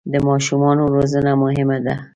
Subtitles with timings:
[0.11, 1.95] د ماشومانو روزنه مهمه ده.